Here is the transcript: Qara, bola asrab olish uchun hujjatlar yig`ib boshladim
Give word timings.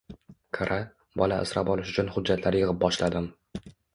Qara, 0.57 0.77
bola 1.21 1.37
asrab 1.43 1.69
olish 1.75 1.93
uchun 1.93 2.09
hujjatlar 2.17 2.59
yig`ib 2.61 2.83
boshladim 2.87 3.31